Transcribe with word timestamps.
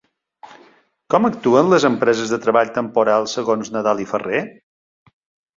Com 1.15 1.27
actuen 1.27 1.69
les 1.73 1.85
empreses 1.89 2.33
de 2.37 2.39
treball 2.47 2.71
temporal 2.79 3.29
segons 3.37 3.73
Nadal 3.77 4.03
i 4.07 4.09
Ferrer? 4.15 4.41